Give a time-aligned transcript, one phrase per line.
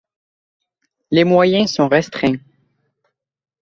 [1.11, 2.39] Les moyens sont restreints.